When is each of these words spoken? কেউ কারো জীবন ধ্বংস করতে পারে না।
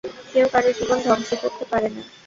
কেউ 0.31 0.45
কারো 0.53 0.69
জীবন 0.77 0.97
ধ্বংস 1.05 1.29
করতে 1.41 1.63
পারে 1.71 1.87
না। 1.89 2.01